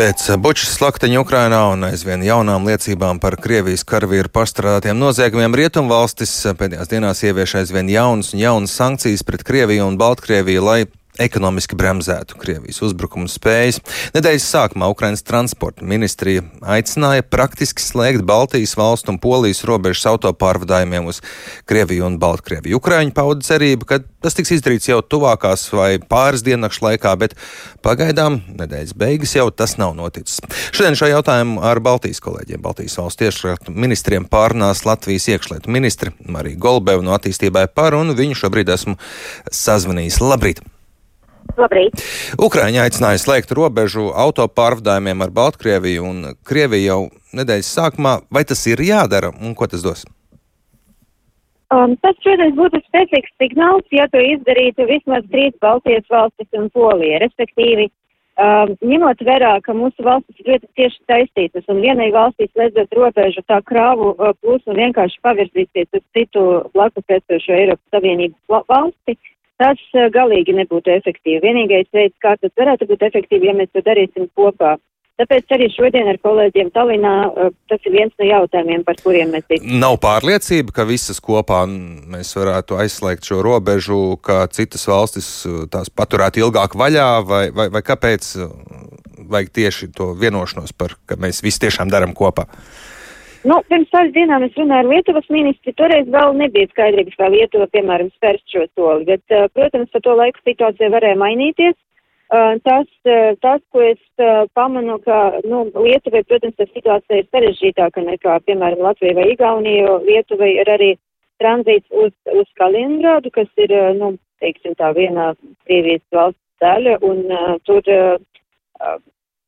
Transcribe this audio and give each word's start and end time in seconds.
Pēc 0.00 0.30
bučas 0.40 0.70
slakteņa 0.78 1.20
Ukrainā 1.20 1.58
un 1.74 1.84
aizvien 1.84 2.22
jaunām 2.24 2.64
liecībām 2.64 3.18
par 3.20 3.34
Krievijas 3.36 3.82
karavīru 3.84 4.30
pastrādātiem 4.32 4.96
noziegumiem 4.96 5.52
Rietumvalstis 5.60 6.32
pēdējās 6.56 6.88
dienās 6.88 7.20
ievieš 7.20 7.58
aizvien 7.60 7.90
jaunas 7.92 8.30
un 8.32 8.40
jaunas 8.40 8.78
sankcijas 8.80 9.26
pret 9.28 9.44
Krieviju 9.44 9.90
un 9.90 9.98
Baltkrieviju, 10.00 10.62
lai 10.64 10.78
ekonomiski 11.20 11.76
bremzētu 11.78 12.38
Krievijas 12.40 12.80
uzbrukumu 12.84 13.28
spējas. 13.30 13.80
Nedēļas 14.16 14.46
sākumā 14.54 14.88
Ukrainas 14.92 15.24
transporta 15.26 15.84
ministrija 15.86 16.44
aicināja 16.64 17.26
praktiski 17.26 17.84
slēgt 17.84 18.24
Baltijas 18.28 18.76
valstu 18.78 19.14
un 19.14 19.20
Polijas 19.22 19.62
robežas 19.68 20.06
autopārvadājumiem 20.14 21.10
uz 21.10 21.20
Krieviju 21.68 22.06
un 22.08 22.18
Baltkrieviju. 22.22 22.80
Ukraiņi 22.80 23.14
pauda 23.16 23.44
cerību, 23.46 23.88
ka 23.88 24.00
tas 24.24 24.36
tiks 24.36 24.54
izdarīts 24.56 24.88
jau 24.88 25.00
tuvākās 25.04 25.66
vai 25.76 25.90
pāris 26.00 26.44
diennakšu 26.46 26.86
laikā, 26.86 27.14
bet 27.20 27.36
pagaidām 27.84 28.40
nedēļas 28.56 28.96
beigas 28.98 29.36
jau 29.36 29.48
tas 29.52 29.76
nav 29.80 29.94
noticis. 29.98 30.40
Šodien 30.72 30.98
šo 30.98 31.10
jautājumu 31.12 31.60
ar 31.66 31.82
Baltijas 31.84 32.22
kolēģiem, 32.24 32.64
Baltijas 32.64 32.98
valsts 33.00 33.20
tiešratu 33.20 33.76
ministriem 33.76 34.28
pārnās 34.30 34.86
Latvijas 34.88 35.28
iekšlietu 35.34 35.72
ministri 35.72 36.14
Marija 36.24 36.60
Golbeva 36.60 37.04
no 37.04 37.16
attīstībai 37.16 37.68
par, 37.74 37.96
un 37.98 38.16
viņu 38.16 38.42
šobrīd 38.44 38.76
esmu 38.76 38.98
sazvanījis. 39.52 40.20
Labrīt! 40.24 40.64
Labrīt! 41.58 42.04
Ukraiņa 42.38 42.86
aicināja 42.86 43.20
slēgt 43.22 43.52
robežu 43.56 44.10
autopārvadājumiem 44.14 45.26
ar 45.26 45.34
Baltkrieviju 45.34 46.06
un 46.06 46.22
Krieviju 46.46 46.86
jau 46.86 47.02
nedēļas 47.36 47.74
sākumā. 47.78 48.16
Vai 48.30 48.44
tas 48.46 48.62
ir 48.70 48.82
jādara 48.84 49.32
un 49.34 49.54
ko 49.58 49.66
tas 49.70 49.82
dos? 49.86 50.06
Um, 51.70 51.94
tas, 52.02 52.16
protams, 52.24 52.56
būtu 52.58 52.80
spēcīgs 52.88 53.30
signāls, 53.38 53.86
ja 53.94 54.08
to 54.10 54.18
izdarītu 54.18 54.88
vismaz 54.88 55.26
trīs 55.30 55.54
Baltijas 55.62 56.06
valstis 56.10 56.48
un 56.58 56.66
Polija. 56.74 57.20
Respektīvi, 57.22 57.86
um, 58.42 58.72
ņemot 58.90 59.22
vērā, 59.28 59.52
ka 59.62 59.76
mūsu 59.78 60.02
valstis 60.02 60.42
ir 60.42 60.50
ļoti 60.50 60.70
cieši 60.80 60.98
saistītas 61.06 61.70
un 61.70 61.78
vienai 61.84 62.08
valstī 62.16 62.48
slēdzot 62.50 62.98
robežu, 62.98 63.44
tā 63.46 63.60
krāvu 63.70 64.16
uh, 64.16 64.32
plūsma 64.42 64.74
vienkārši 64.80 65.22
pavirzīsies 65.22 65.94
uz 65.94 66.04
citu 66.18 66.46
blakus 66.74 67.06
esošo 67.20 67.54
Eiropas 67.54 67.94
Savienības 67.94 68.66
valsti, 68.74 69.14
tas 69.60 69.80
uh, 69.94 70.08
galīgi 70.12 70.56
nebūtu 70.56 70.92
efektīvi. 70.98 71.42
Vienīgais 71.44 71.90
veids, 71.94 72.16
kā 72.22 72.36
tas 72.40 72.54
varētu 72.58 72.88
būt 72.90 73.04
efektīvi, 73.10 73.50
ja 73.50 73.56
mēs 73.58 73.72
to 73.74 73.84
darīsim 73.86 74.30
kopā. 74.38 74.78
Tāpēc 75.20 75.52
arī 75.52 75.66
šodien 75.68 76.06
ar 76.08 76.16
kolēģiem 76.24 76.70
Tallinā 76.72 77.14
uh, 77.28 77.50
tas 77.68 77.84
ir 77.84 77.92
viens 77.98 78.14
no 78.16 78.28
jautājumiem, 78.28 78.84
par 78.86 78.96
kuriem 79.04 79.34
mēs 79.34 79.44
diskusējam. 79.44 79.80
Nav 79.82 79.98
pārliecība, 80.00 80.72
ka 80.78 80.86
visas 80.88 81.20
kopā 81.20 81.60
mēs 81.68 82.32
varētu 82.38 82.80
aizslēgt 82.80 83.28
šo 83.28 83.42
robežu, 83.44 84.00
ka 84.24 84.46
citas 84.54 84.86
valstis 84.88 85.28
uh, 85.44 85.66
tās 85.70 85.92
paturētu 85.92 86.40
ilgāk 86.46 86.78
vaļā, 86.80 87.10
vai, 87.28 87.44
vai, 87.52 87.68
vai 87.74 87.84
kāpēc 87.84 88.32
vajag 89.30 89.52
tieši 89.60 89.90
to 89.96 90.14
vienošanos 90.18 90.72
par, 90.72 90.96
ka 91.06 91.20
mēs 91.20 91.44
visi 91.44 91.66
tiešām 91.66 91.92
daram 91.92 92.16
kopā? 92.16 92.48
Nu, 93.40 93.56
pirms 93.72 93.88
pāris 93.88 94.12
dienām 94.12 94.42
es 94.44 94.56
runāju 94.58 94.84
ar 94.84 94.88
Lietuvas 94.90 95.28
ministri, 95.32 95.72
toreiz 95.72 96.08
vēl 96.12 96.34
nebija 96.36 96.68
skaidrības, 96.74 97.14
kā 97.16 97.28
Lietuva, 97.32 97.70
piemēram, 97.72 98.10
spērst 98.18 98.52
šo 98.52 98.66
soli, 98.74 99.06
bet, 99.08 99.22
uh, 99.32 99.46
protams, 99.56 99.88
pa 99.94 100.02
to 100.04 100.16
laiku 100.18 100.42
situācija 100.44 100.90
varēja 100.92 101.16
mainīties. 101.22 101.78
Uh, 102.30 102.60
tas, 102.62 102.86
uh, 103.08 103.32
tas, 103.40 103.62
ko 103.72 103.80
es 103.82 104.02
pamanu, 104.54 104.98
ka, 105.06 105.40
nu, 105.48 105.62
Lietuvai, 105.72 106.20
protams, 106.28 106.58
tā 106.60 106.68
situācija 106.68 107.22
ir 107.22 107.30
sarežģītāka 107.32 108.04
nekā, 108.10 108.36
piemēram, 108.44 108.84
Latvija 108.84 109.16
vai 109.16 109.30
Igaunija, 109.32 109.88
jo 109.88 109.96
Lietuvai 110.04 110.52
ir 110.60 110.74
arī 110.76 110.90
tranzīts 111.40 111.88
uz, 111.96 112.12
uz 112.36 112.46
Kaliningrādu, 112.60 113.32
kas 113.32 113.48
ir, 113.56 113.72
nu, 113.96 114.14
teiksim 114.44 114.76
tā, 114.76 114.92
vienā 114.96 115.32
Krievijas 115.64 116.04
valsts 116.12 116.44
daļa, 116.60 117.00
un 117.08 117.24
uh, 117.32 117.56
tur 117.64 117.88
uh, 117.88 119.00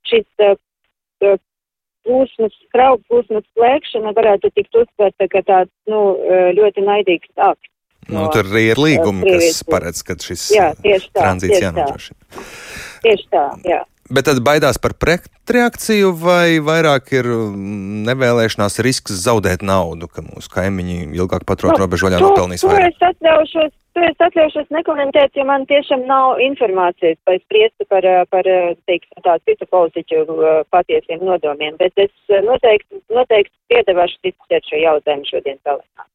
šis 0.09 0.27
uh, 0.49 0.57
plūsmas, 2.07 2.57
kravu 2.75 3.01
plūsmas 3.09 3.45
slēgšana 3.53 4.15
varētu 4.17 4.51
tikt 4.57 4.81
uztverta, 4.83 5.29
ka 5.33 5.45
tāds, 5.49 5.73
nu, 5.91 6.03
ļoti 6.59 6.85
naidīgs 6.87 7.31
akts. 7.37 7.69
Nu, 8.11 8.27
tur 8.35 8.49
arī 8.51 8.65
ir 8.73 8.81
līgumi, 8.83 9.31
kas 9.31 9.63
paredz, 9.69 10.03
ka 10.03 10.17
šis 10.19 10.49
jā, 10.57 10.73
tā, 10.83 10.99
tranzīts 11.15 11.63
jānodrošina. 11.63 12.43
Tieši 13.05 13.29
tā, 13.31 13.45
jā. 13.69 13.83
Bet 14.13 14.27
tad 14.29 14.43
baidās 14.45 14.77
par 14.83 14.93
pretreakciju, 15.01 16.11
vai 16.21 16.59
vairāk 16.61 17.07
ir 17.17 17.29
nevēlēšanās 18.09 18.77
risks 18.85 19.15
zaudēt 19.23 19.65
naudu, 19.65 20.09
ka 20.13 20.25
mūsu 20.25 20.51
kaimiņi 20.53 20.99
ilgāk 21.17 21.47
paturot 21.49 21.79
nu, 21.79 21.85
robežu 21.85 22.09
vaļā 22.09 22.21
nopelnīs 22.21 22.65
vairāk? 22.67 22.93
Es 22.93 23.07
atļaušos, 23.09 23.73
to 23.97 24.05
es 24.05 24.27
atļaušos 24.27 24.69
nekomentēt, 24.77 25.33
jo 25.39 25.47
man 25.49 25.65
tiešām 25.71 26.05
nav 26.11 26.43
informācijas, 26.45 27.17
lai 27.31 27.39
spriestu 27.41 27.89
par, 27.89 28.05
par 28.35 28.51
teiksim, 28.91 29.23
tā 29.25 29.39
citu 29.49 29.71
politiķu 29.73 30.27
patiesiem 30.75 31.25
nodomiem, 31.25 31.81
bet 31.81 32.05
es 32.05 32.13
noteikti, 32.45 33.01
noteikti 33.17 33.57
piedāvāšu 33.73 34.21
diskutēt 34.29 34.69
šo 34.69 34.83
jautājumu 34.83 35.31
šodien 35.33 35.61
telefonā. 35.65 36.09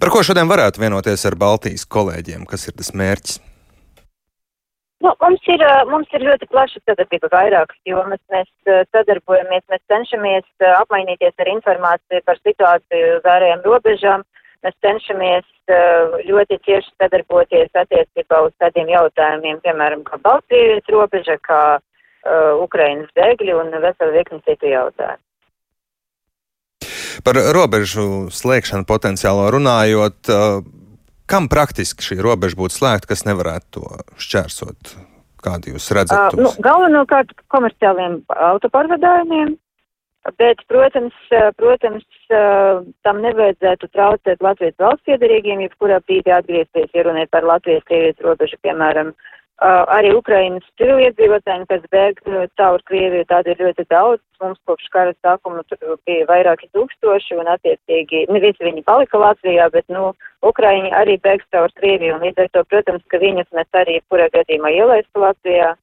Par 0.00 0.08
ko 0.08 0.24
šodien 0.24 0.48
varētu 0.48 0.80
vienoties 0.80 1.28
ar 1.28 1.36
Baltijas 1.36 1.84
kolēģiem? 1.84 2.48
Kas 2.48 2.70
ir 2.70 2.80
tas 2.80 2.94
mērķis? 2.96 3.42
Nu, 5.00 5.14
mums, 5.20 5.44
ir, 5.48 5.62
mums 5.88 6.10
ir 6.12 6.26
ļoti 6.26 6.48
plaša 6.50 6.82
sadarbība 6.84 7.30
vairākas 7.32 7.78
jomas. 7.88 8.20
Mēs 8.32 8.50
sadarbojamies, 8.92 9.64
mēs 9.72 9.80
cenšamies 9.88 10.66
apmainīties 10.74 11.32
ar 11.40 11.48
informāciju 11.54 12.20
par 12.26 12.40
situāciju 12.42 13.14
uz 13.16 13.28
ārējām 13.34 13.64
robežām. 13.64 14.26
Mēs 14.60 14.76
cenšamies 14.84 15.46
ļoti 16.28 16.58
cieši 16.66 16.92
sadarboties 17.00 17.72
attiecībā 17.80 18.42
uz 18.44 18.52
tādiem 18.60 18.90
jautājumiem, 18.92 19.62
piemēram, 19.64 20.04
kā 20.04 20.18
Baltkrievijas 20.20 20.92
robeža, 20.92 21.38
kā 21.48 21.62
uh, 21.78 22.60
Ukrainas 22.60 23.08
bēgļi 23.16 23.56
un 23.56 23.72
veselu 23.80 24.12
virkni 24.18 24.42
citu 24.44 24.68
jautājumu. 24.74 25.24
Par 27.24 27.40
robežu 27.56 28.28
slēgšanu 28.32 28.84
potenciālo 28.88 29.48
runājot, 29.56 30.20
uh, 30.28 30.60
Kam 31.30 31.46
praktiski 31.46 32.02
šī 32.02 32.18
robeža 32.24 32.58
būtu 32.58 32.80
slēgta, 32.80 33.12
kas 33.12 33.22
nevarētu 33.28 33.78
to 33.78 34.18
šķērsot? 34.18 34.94
Kādu 35.40 35.74
jūs 35.74 35.86
redzat? 35.96 36.34
Uh, 36.34 36.44
nu, 36.44 36.50
galvenokārt 36.60 37.30
komerciāliem 37.54 38.18
autopārvadājumiem, 38.50 39.54
bet, 40.36 40.60
protams, 40.68 41.16
protams, 41.56 42.04
tam 43.06 43.22
nevajadzētu 43.24 43.88
traucēt 43.94 44.42
Latvijas 44.44 44.76
valsts 44.82 45.14
iedarīgiem, 45.14 45.62
jebkurā 45.64 46.02
brīdī 46.04 46.34
atgriezties, 46.34 46.90
ja 46.92 47.06
runājot 47.06 47.32
par 47.32 47.46
Latvijas-Krievijas 47.48 48.26
robežu, 48.26 48.58
piemēram, 48.66 49.14
uh, 49.14 49.30
arī 49.96 50.12
Ukrainas 50.16 50.66
civiliedzīvotājiem, 50.80 51.64
kas 51.70 51.86
bēg 51.94 52.20
caur 52.60 52.82
Krieviju, 52.90 53.24
tādi 53.28 53.54
ir 53.54 53.64
ļoti 53.64 53.86
daudz. 53.92 54.22
Mums 54.42 54.60
kopš 54.68 54.88
kara 54.92 55.14
sākuma 55.24 55.62
tur 55.68 55.98
bija 56.08 56.26
vairāki 56.28 56.68
tūkstoši 56.76 57.38
un 57.40 57.50
attiecīgi, 57.54 58.26
ne 58.32 58.40
visi 58.40 58.64
viņi 58.64 58.84
palika 58.84 59.20
Latvijā, 59.20 59.70
bet, 59.72 59.86
nu, 59.92 60.12
Ukraiņi 60.46 60.90
arī 60.96 61.18
bēg 61.20 61.44
caur 61.52 61.72
Krieviju 61.76 62.16
un 62.16 62.24
līdz 62.24 62.44
ar 62.44 62.50
to, 62.54 62.64
protams, 62.72 63.04
ka 63.12 63.20
viņus 63.20 63.50
mēs 63.56 63.80
arī 63.82 64.00
kurā 64.08 64.30
gadījumā 64.32 64.72
ielaistu 64.72 65.20
Latvijā. 65.20 65.74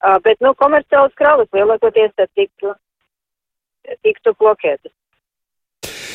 Uh, 0.00 0.16
bet, 0.24 0.40
nu, 0.44 0.54
komerciālas 0.56 1.12
kravas 1.16 1.48
lielākoties 1.56 2.12
tad 2.16 2.28
tiktu, 2.36 2.72
tiktu 4.04 4.32
blokētas. 4.40 4.92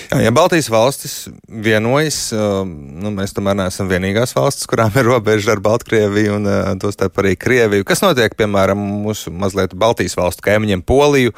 Jā, 0.06 0.20
ja 0.22 0.32
Baltijas 0.34 0.68
valstis 0.70 1.14
vienojas, 1.50 2.20
nu, 2.32 3.10
mēs 3.16 3.34
tomēr 3.34 3.58
neesam 3.58 3.90
vienīgās 3.90 4.36
valstis, 4.38 4.68
kurām 4.70 4.94
ir 5.00 5.08
robeža 5.08 5.56
ar 5.56 5.62
Baltkrieviju 5.66 6.36
un 6.38 6.50
tostarp 6.82 7.18
arī 7.24 7.34
Krieviju. 7.40 7.86
Kas 7.88 8.04
notiek, 8.06 8.36
piemēram, 8.38 8.78
mūsu 9.06 9.34
mazliet 9.34 9.74
Baltijas 9.74 10.18
valstu 10.20 10.46
kaimiņiem 10.46 10.86
Poliju, 10.86 11.34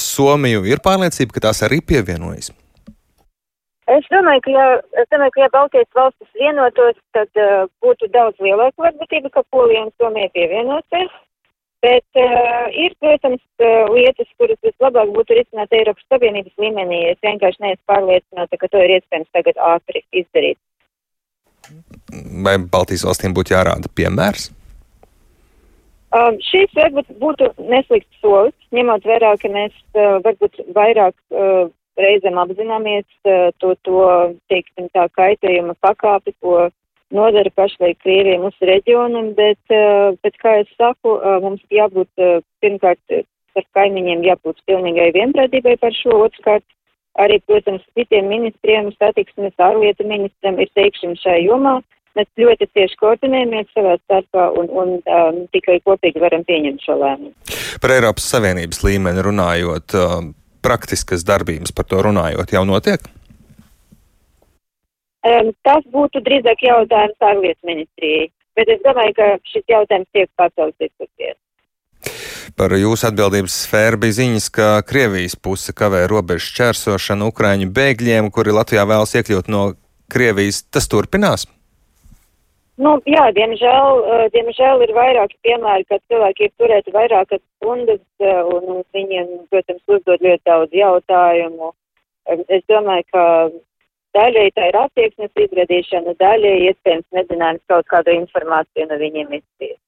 Somiju? 0.00 0.64
Ir 0.68 0.80
pārliecība, 0.84 1.36
ka 1.36 1.48
tās 1.50 1.60
arī 1.68 1.82
pievienojas. 1.84 2.54
Es 3.88 4.04
domāju, 4.12 4.42
ka 4.44 4.52
ja, 4.52 4.66
es 5.00 5.08
domāju, 5.12 5.32
ka 5.34 5.40
ja 5.40 5.48
Baltijas 5.54 5.88
valstis 5.96 6.28
vienotos, 6.36 6.98
tad 7.16 7.40
uh, 7.40 7.64
būtu 7.84 8.10
daudz 8.12 8.36
lielāka 8.44 8.84
varbūtība, 8.84 9.32
ka 9.32 9.46
Polija 9.54 9.86
un 9.86 9.94
Somija 9.96 10.28
pievienosies. 10.34 11.14
Bet 11.80 12.20
uh, 12.20 12.66
ir, 12.74 12.92
protams, 13.00 13.40
uh, 13.62 13.86
lietas, 13.94 14.28
kuras 14.36 14.58
vislabāk 14.66 15.12
būtu 15.14 15.38
risināt 15.38 15.72
Eiropas 15.72 16.04
Savienības 16.12 16.60
līmenī. 16.60 17.00
Es 17.14 17.22
vienkārši 17.24 17.64
neesmu 17.64 17.84
pārliecināta, 17.88 18.60
ka 18.60 18.68
to 18.68 18.82
ir 18.84 18.96
iespējams 18.98 19.30
tagad 19.38 19.62
ātri 19.70 20.04
izdarīt. 20.20 20.58
Vai 22.44 22.58
Baltijas 22.58 23.06
valstīm 23.08 23.36
būtu 23.36 23.54
jārāda 23.54 23.88
piemērs? 23.96 24.50
Um, 26.08 26.38
šīs 26.40 26.72
varbūt 26.76 27.08
būtu 27.20 27.50
neslikts 27.68 28.20
solis, 28.20 28.56
ņemot 28.72 29.04
vērā, 29.08 29.34
ka 29.40 29.48
mēs 29.52 29.74
uh, 29.92 30.18
varbūt 30.24 30.60
vairāk 30.76 31.14
uh, 31.32 31.68
reizēm 31.98 32.38
apzināmies 32.40 33.06
to, 33.60 33.74
to, 33.86 34.02
teiksim, 34.52 34.88
tā 34.94 35.08
kaitējuma 35.18 35.76
pakāpi, 35.84 36.34
ko 36.42 36.68
nodara 37.14 37.50
pašlaik 37.56 37.98
Krievijai 38.04 38.40
mūsu 38.42 38.68
reģionam, 38.68 39.32
bet, 39.38 39.60
bet, 40.22 40.38
kā 40.42 40.58
es 40.62 40.70
saku, 40.76 41.16
mums 41.44 41.64
jābūt 41.72 42.10
pirmkārt 42.62 43.20
ar 43.58 43.66
kaimiņiem 43.74 44.24
jābūt 44.26 44.60
pilnīgai 44.68 45.10
vienprātībai 45.16 45.76
par 45.82 45.94
šo, 45.96 46.22
otrkārt 46.28 46.66
arī, 47.18 47.40
protams, 47.46 47.84
citiem 47.98 48.28
ministriem, 48.30 48.92
satiksmes 48.98 49.56
ārlietu 49.62 50.06
ministram 50.06 50.60
ir 50.62 50.70
teikšana 50.78 51.18
šajā 51.22 51.46
jomā. 51.48 51.78
mēs 52.18 52.26
ļoti 52.40 52.66
cieši 52.74 52.96
koordinējamies 52.98 53.68
savā 53.76 53.94
starpā 54.00 54.48
un, 54.58 54.66
un 54.74 54.88
um, 54.98 55.36
tikai 55.54 55.76
kopīgi 55.86 56.18
varam 56.18 56.42
pieņemt 56.48 56.82
šo 56.82 56.96
lēmumu. 56.98 57.30
Par 57.82 57.94
Eiropas 57.94 58.26
Savienības 58.32 58.82
līmeni 58.82 59.22
runājot, 59.22 59.94
uh, 59.94 60.16
praktiskas 60.64 61.24
darbības 61.26 61.74
par 61.74 61.88
to 61.88 62.02
runājot 62.04 62.54
jau 62.54 62.64
notiek? 62.68 63.02
Um, 65.26 65.50
tas 65.66 65.82
būtu 65.92 66.22
drīzāk 66.24 66.62
jautājums 66.62 67.26
ārlietu 67.30 67.66
ministrijai, 67.66 68.28
bet 68.56 68.70
es 68.72 68.80
domāju, 68.84 69.16
ka 69.18 69.28
šis 69.50 69.66
jautājums 69.68 70.08
tiek 70.14 70.30
pacelts 70.38 70.78
diskusijas. 70.80 71.36
Par 72.58 72.72
jūsu 72.78 73.08
atbildības 73.10 73.56
sfēru 73.66 74.00
bija 74.04 74.16
ziņas, 74.20 74.48
ka 74.54 74.68
Krievijas 74.86 75.34
puse 75.36 75.74
kavē 75.76 76.04
robežu 76.10 76.54
čērsošanu 76.58 77.28
Ukraiņu 77.32 77.68
bēgļiem, 77.74 78.30
kuri 78.34 78.54
Latvijā 78.54 78.86
vēlas 78.88 79.14
iekļūt 79.18 79.50
no 79.52 79.64
Krievijas. 80.10 80.62
Tas 80.70 80.88
turpinās? 80.90 81.48
Nu, 82.78 82.92
jā, 83.10 83.24
diemžēl, 83.34 84.04
diemžēl 84.30 84.84
ir 84.86 84.92
vairāki 84.94 85.34
piemēri, 85.42 85.86
kad 85.90 86.02
cilvēki 86.12 86.46
ir 86.46 86.52
turēti 86.62 86.94
vairākas 86.94 87.40
stundas 87.58 88.04
un, 88.22 88.68
un 88.76 88.84
viņiem, 88.94 89.32
protams, 89.50 89.82
uzdod 89.96 90.22
ļoti 90.22 90.44
daudz 90.46 90.76
jautājumu. 90.78 91.72
Es 92.46 92.62
domāju, 92.70 93.08
ka 93.10 93.24
daļai 94.14 94.46
tā 94.54 94.70
ir 94.70 94.78
attieksmes 94.84 95.42
izradīšana, 95.48 96.14
daļai 96.22 96.54
iespējams 96.68 97.18
nezinājums 97.18 97.66
kaut 97.72 97.90
kādu 97.90 98.14
informāciju 98.14 98.86
no 98.86 99.02
viņiem 99.02 99.38
izspiest. 99.40 99.82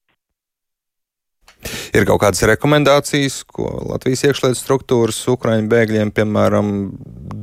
Ir 1.94 2.06
kaut 2.08 2.22
kādas 2.22 2.42
rekomendācijas, 2.46 3.42
ko 3.50 3.70
Latvijas 3.90 4.22
iekšlietu 4.26 4.58
struktūras 4.58 5.18
Ukraiņu 5.30 5.70
bēgļiem, 5.70 6.10
piemēram, 6.14 6.72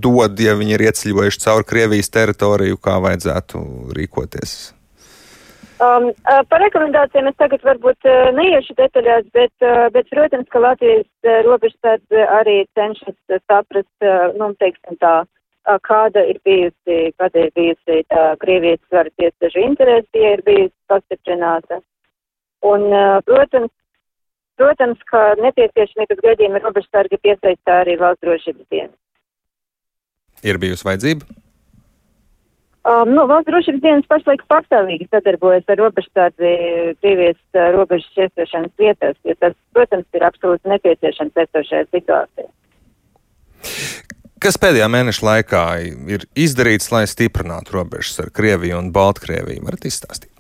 dod, 0.04 0.40
ja 0.44 0.56
viņi 0.60 0.76
ir 0.76 0.90
ieceļojuši 0.90 1.44
cauri 1.44 1.68
Krievijas 1.72 2.12
teritoriju, 2.12 2.80
kā 2.84 2.98
vajadzētu 3.04 3.64
rīkoties? 3.96 4.58
Um, 5.78 6.10
par 6.50 6.62
rekomendācijām 6.64 7.28
es 7.30 7.36
tagad 7.38 7.62
varbūt 7.68 8.08
neiešu 8.34 8.74
detaļās, 8.80 9.28
bet, 9.38 9.66
bet 9.94 10.10
protams, 10.10 10.48
ka 10.50 10.62
Latvijas 10.64 11.32
robežsardze 11.46 12.24
arī 12.40 12.64
cenšas 12.78 13.42
saprast, 13.46 14.08
nu, 14.40 14.50
teiksim 14.58 14.98
tā, 15.04 15.16
kāda 15.86 16.24
ir 16.32 16.40
bijusi, 16.48 17.12
kāda 17.22 17.46
ir 17.46 17.54
bijusi 17.54 18.02
tā 18.10 18.24
Krievijas 18.42 18.82
varas 18.96 19.14
iestāžu 19.22 19.62
interese, 19.68 20.10
ja 20.18 20.34
ir 20.38 20.46
bijusi 20.48 20.74
pastiprināta. 20.90 21.82
Un, 22.66 22.90
protams, 23.30 23.70
Protams, 24.58 25.02
ka 25.06 25.36
nepieciešamības 25.38 26.24
gadījumā 26.24 26.64
robežsargi 26.64 27.20
piesaistā 27.22 27.82
arī 27.84 27.94
valsts 28.02 28.26
drošības 28.26 28.66
dienas. 28.74 28.96
Ir 30.46 30.58
bijusi 30.62 30.88
vajadzība? 30.88 31.28
Um, 32.88 33.10
nu, 33.12 33.25
valsts 33.28 33.50
drošības 33.50 33.81
dienas 33.84 34.06
pašlaik 34.07 34.45
pastāvīgi 34.48 35.10
sadarbojas 35.12 35.66
ar 35.68 35.80
robežsardzi 35.81 36.51
Krievijas 37.01 37.39
uh, 37.57 37.66
robežas 37.75 38.07
šķērsošanas 38.13 38.72
vietās, 38.80 39.18
jo 39.28 39.36
tas, 39.42 39.57
protams, 39.75 40.07
ir 40.16 40.24
absolūti 40.24 40.72
nepieciešams 40.72 41.42
esošajā 41.44 41.89
situācijā. 41.92 42.48
Kas 44.39 44.60
pēdējā 44.62 44.88
mēneša 44.94 45.28
laikā 45.28 45.66
ir 46.16 46.24
izdarīts, 46.38 46.88
lai 46.94 47.04
stiprinātu 47.12 47.75
robežas 47.75 48.24
ar 48.24 48.31
Krieviju 48.31 48.80
un 48.80 48.92
Baltkrieviju? 48.95 49.66
Varat 49.68 49.88
izstāstīt? 49.90 50.31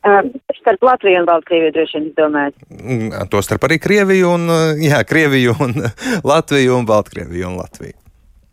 Um, 0.00 0.32
starp 0.56 0.88
Latviju 0.88 1.20
un 1.20 1.28
Baltkrieviju 1.28 1.76
droši 1.76 1.98
vien 1.98 2.12
domājat. 2.16 2.54
Mm, 2.72 3.28
to 3.28 3.44
starp 3.44 3.68
arī 3.68 3.76
Krieviju 3.82 4.36
un, 4.38 4.52
jā, 4.80 5.04
Krieviju 5.04 5.58
un 5.60 5.82
Latviju 6.32 6.80
un 6.80 6.88
Baltkrieviju 6.88 7.50
un 7.52 7.60
Latviju. 7.60 7.99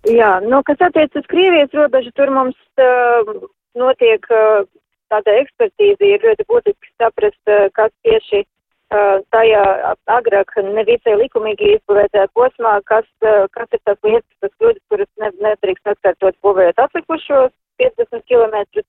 Jā, 0.07 0.38
nu, 0.39 0.62
kas 0.63 0.80
attiec 0.86 1.15
uz 1.19 1.25
Krievijas 1.27 1.74
robežu, 1.75 2.13
tur 2.15 2.30
mums 2.31 2.57
uh, 2.80 3.31
notiek 3.75 4.24
uh, 4.31 4.63
tāda 5.12 5.33
ekspertīze, 5.42 6.00
ir 6.00 6.24
ļoti 6.24 6.45
būtiski 6.48 6.92
saprast, 7.01 7.42
uh, 7.51 7.65
kas 7.75 7.92
tieši 8.07 8.44
uh, 8.44 9.19
tajā 9.36 9.63
agrāk 10.15 10.54
nevisai 10.63 11.18
likumīgi 11.19 11.74
izbūvētajā 11.75 12.30
posmā, 12.39 12.77
kas, 12.88 13.09
uh, 13.25 13.50
kas 13.51 13.68
ir 13.75 13.81
tas 13.89 14.00
lietas, 14.07 14.38
tas 14.39 14.54
kļūdas, 14.56 14.86
kuras 14.88 15.12
ne, 15.24 15.33
nedrīkst 15.50 15.92
atkārtot 15.92 16.39
būvējot 16.45 16.86
atlikušos 16.88 17.51
50 17.83 18.24
km 18.30 18.86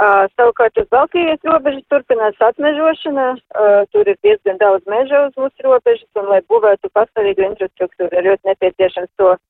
Uh, 0.00 0.24
savukārt 0.32 0.78
uz 0.80 0.86
Baltkrievijas 0.88 1.42
robežas 1.44 1.82
turpinās 1.92 2.38
atmežošana, 2.40 3.24
uh, 3.36 3.82
tur 3.92 4.08
ir 4.08 4.16
diezgan 4.24 4.56
daudz 4.56 4.86
meža 4.88 5.26
uz 5.26 5.34
mūsu 5.36 5.66
robežas, 5.66 6.08
un 6.16 6.30
lai 6.32 6.38
būvētu 6.48 6.88
pastāvīgu 6.96 7.44
infrastruktūru, 7.50 8.08
ir 8.16 8.30
ļoti 8.30 8.48
nepieciešams 8.48 9.10
to 9.20 9.34
uh, 9.34 9.42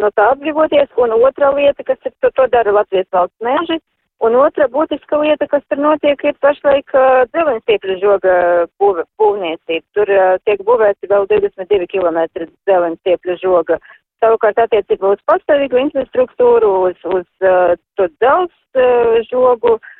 no 0.00 0.10
tā 0.14 0.30
atbrīvoties. 0.32 0.88
Un 1.02 1.14
otra 1.16 1.50
lieta, 1.56 1.84
kas 1.84 1.98
ir, 2.04 2.14
to, 2.22 2.30
to 2.36 2.46
dara 2.52 2.72
Latvijas 2.72 3.08
valsts 3.12 3.44
meži, 3.44 3.78
un 4.24 4.36
otra 4.40 4.68
būtiska 4.72 5.20
lieta, 5.22 5.48
kas 5.50 5.64
tur 5.68 5.82
notiek, 5.82 6.22
ir 6.24 6.36
pašlaik 6.44 6.94
uh, 6.94 7.24
dzelensstiepļu 7.34 7.98
žoga 8.02 8.36
būv, 8.80 9.02
būvniecība. 9.20 9.84
Tur 9.98 10.14
uh, 10.14 10.38
tiek 10.48 10.62
būvēti 10.66 11.10
vēl 11.10 11.28
22 11.32 11.90
km 11.92 12.22
dzelensstiepļu 12.68 13.38
žoga. 13.42 13.80
Savukārt 14.24 14.58
attiecībā 14.62 15.12
uz 15.12 15.20
pastāvīgu 15.28 15.82
infrastruktūru, 15.82 16.72
uz, 16.88 16.96
uz 17.04 17.26
uh, 17.44 17.76
to 18.00 18.08
dzelzs 18.16 18.80
uh, 18.80 19.18
žogu, 19.28 19.76
uh, 19.76 19.92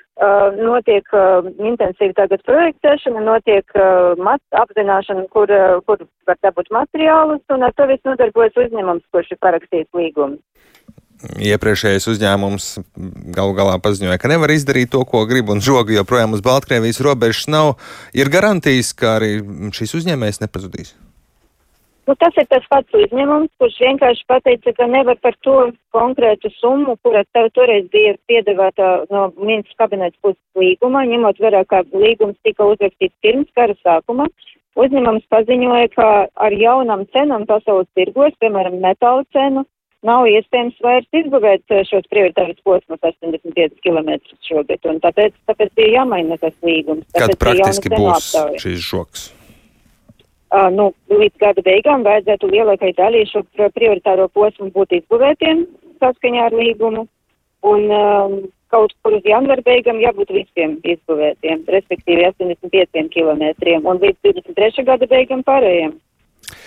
notiek 0.56 1.08
uh, 1.12 1.44
intensīva 1.60 2.14
tagad 2.16 2.42
projektēšana, 2.48 3.20
notiek 3.20 3.68
uh, 3.76 4.16
mat, 4.16 4.40
apzināšana, 4.56 5.26
kur, 5.32 5.50
uh, 5.52 5.80
kur 5.84 6.06
var 6.28 6.38
dabūt 6.46 6.72
materiālus, 6.72 7.42
un 7.52 7.66
ar 7.66 7.74
to 7.76 7.86
viss 7.90 8.06
nodarbojas 8.08 8.56
uzņēmums, 8.56 9.04
kurš 9.12 9.34
ir 9.34 9.42
parakstījis 9.44 9.90
līgumu. 9.92 10.40
Iepriekšējais 11.40 12.08
uzņēmums 12.12 12.64
galu 13.32 13.56
galā 13.56 13.78
paziņoja, 13.80 14.18
ka 14.20 14.28
nevar 14.28 14.52
izdarīt 14.52 14.92
to, 14.92 15.00
ko 15.08 15.24
grib, 15.28 15.48
un 15.52 15.64
žoga 15.64 15.94
joprojām 15.96 16.36
uz 16.36 16.44
Baltkrievijas 16.44 17.00
robežas 17.04 17.48
nav. 17.48 17.76
Ir 18.12 18.32
garantijas, 18.32 18.92
ka 18.96 19.16
arī 19.16 19.38
šis 19.76 19.96
uzņēmējs 20.00 20.44
nepazudīs. 20.44 20.92
Nu, 22.06 22.14
tas 22.14 22.36
ir 22.38 22.46
tas 22.46 22.66
pats 22.70 22.94
uzņēmums, 22.94 23.50
kurš 23.58 23.76
vienkārši 23.82 24.26
pateica, 24.30 24.72
ka 24.78 24.86
nevar 24.86 25.16
par 25.18 25.34
to 25.42 25.54
konkrētu 25.94 26.52
summu, 26.54 26.94
kura 27.02 27.24
tev 27.34 27.48
toreiz 27.58 27.88
bija 27.90 28.12
piedāvāta 28.30 28.90
no 29.10 29.24
ministrs 29.34 29.74
kabinets 29.80 30.18
puses 30.22 30.38
līgumā, 30.54 31.02
ņemot 31.10 31.40
vērā, 31.42 31.64
ka 31.66 31.82
līgums 31.90 32.38
tika 32.46 32.68
uzrakstīts 32.70 33.16
pirms 33.26 33.50
kara 33.58 33.74
sākuma. 33.80 34.28
Uzņēmums 34.78 35.26
paziņoja, 35.32 35.88
ka 35.96 36.06
ar 36.46 36.54
jaunam 36.54 37.02
cenam 37.10 37.46
pasaules 37.48 37.88
tirgos, 37.98 38.36
piemēram, 38.38 38.76
metāla 38.84 39.24
cenu, 39.34 39.64
nav 40.06 40.28
iespējams 40.30 40.78
vairs 40.84 41.08
izbūvēt 41.22 41.74
šos 41.90 42.06
prioritārus 42.12 42.60
posmus 42.62 43.00
85 43.02 43.80
km 43.82 44.14
šogad, 44.46 44.86
un 44.92 45.02
tāpēc, 45.02 45.34
tāpēc 45.50 45.74
bija 45.80 46.02
jāmaina 46.02 46.38
tas 46.38 46.54
līgums. 46.62 47.08
Kad 47.16 47.34
praktiski 47.40 47.90
būs 47.96 48.30
šīs 48.62 48.86
žoks? 48.92 49.26
Uh, 50.46 50.68
nu, 50.70 50.92
līdz 51.10 51.40
gada 51.42 51.62
beigām 51.66 52.04
vajadzētu 52.06 52.48
lielākai 52.52 52.92
daļai 52.94 53.24
šo 53.32 53.42
prioritāro 53.74 54.28
posmu 54.30 54.70
būt 54.70 54.94
izbūvētiem 55.00 55.64
saskaņā 55.98 56.44
ar 56.46 56.54
līgumu, 56.54 57.02
un 57.66 57.90
um, 57.90 58.36
kaut 58.70 58.94
kur 59.02 59.16
uz 59.18 59.26
janvara 59.26 59.64
beigām 59.66 59.98
jābūt 60.02 60.30
visiem 60.36 60.76
izbūvētiem, 60.86 61.64
respektīvi 61.74 62.28
85 62.30 63.10
km, 63.14 63.42
un 63.82 64.02
līdz 64.02 64.18
23. 64.22 64.86
gada 64.86 65.10
beigām 65.10 65.42
pārējiem. 65.46 65.96